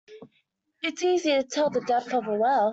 It's 0.81 1.03
easy 1.03 1.29
to 1.29 1.43
tell 1.43 1.69
the 1.69 1.81
depth 1.81 2.11
of 2.15 2.25
a 2.25 2.33
well. 2.33 2.69